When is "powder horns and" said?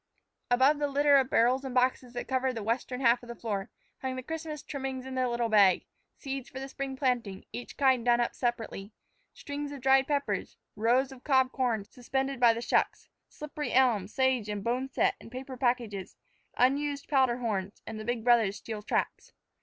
17.07-17.99